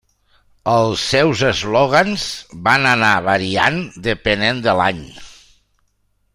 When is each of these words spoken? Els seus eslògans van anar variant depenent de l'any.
Els 0.75 1.03
seus 1.09 1.43
eslògans 1.49 2.23
van 2.69 2.89
anar 2.93 3.13
variant 3.29 3.79
depenent 4.09 4.65
de 4.69 4.77
l'any. 4.83 5.05